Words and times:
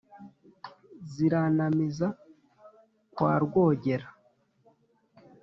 ziranamiza 1.11 2.07
kwa 3.15 3.33
rwogera 3.43 4.07